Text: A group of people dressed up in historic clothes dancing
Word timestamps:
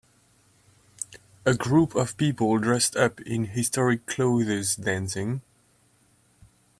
A 1.45 1.53
group 1.53 1.93
of 1.93 2.17
people 2.17 2.57
dressed 2.57 2.95
up 2.95 3.21
in 3.21 3.45
historic 3.45 4.07
clothes 4.07 4.75
dancing 4.75 5.43